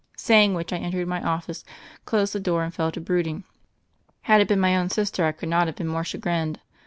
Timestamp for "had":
4.23-4.41